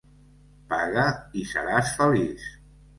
[0.71, 1.05] Paga
[1.43, 2.53] i seràs feliç.